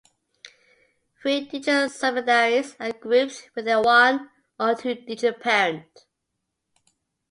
Three-digit 1.21 1.91
subsidiaries 1.91 2.75
are 2.79 2.91
grouped 2.91 3.51
with 3.53 3.65
their 3.65 3.81
one- 3.81 4.31
or 4.59 4.73
two-digit 4.73 5.39
parent. 5.41 6.07